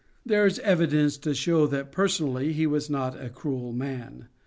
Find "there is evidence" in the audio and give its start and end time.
0.25-1.15